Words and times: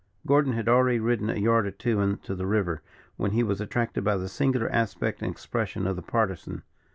Gordon 0.25 0.53
had 0.53 0.67
already 0.67 0.97
ridden 0.99 1.29
a 1.29 1.35
yard 1.35 1.67
or 1.67 1.69
two 1.69 1.99
into 1.99 2.33
the 2.33 2.47
river, 2.47 2.81
when 3.17 3.33
he 3.33 3.43
was 3.43 3.61
attracted 3.61 4.03
by 4.03 4.17
the 4.17 4.27
singular 4.27 4.67
aspect 4.71 5.21
and 5.21 5.29
expression 5.29 5.85
of 5.85 5.95
the 5.95 6.01
Partisan. 6.01 6.63